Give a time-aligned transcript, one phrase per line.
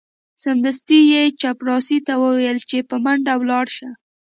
[0.43, 3.89] سمدستي یې چپړاسي ته وویل چې په منډه ولاړ شه.